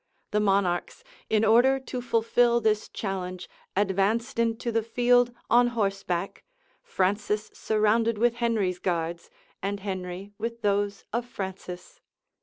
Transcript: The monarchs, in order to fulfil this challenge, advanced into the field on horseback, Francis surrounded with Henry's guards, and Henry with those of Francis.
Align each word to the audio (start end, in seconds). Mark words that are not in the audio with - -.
The 0.31 0.39
monarchs, 0.39 1.03
in 1.29 1.45
order 1.45 1.79
to 1.79 2.01
fulfil 2.01 2.59
this 2.59 2.89
challenge, 2.89 3.47
advanced 3.75 4.39
into 4.39 4.71
the 4.71 4.81
field 4.81 5.31
on 5.47 5.67
horseback, 5.77 6.43
Francis 6.81 7.51
surrounded 7.53 8.17
with 8.17 8.33
Henry's 8.37 8.79
guards, 8.79 9.29
and 9.61 9.79
Henry 9.81 10.31
with 10.39 10.63
those 10.63 11.05
of 11.13 11.27
Francis. 11.27 11.99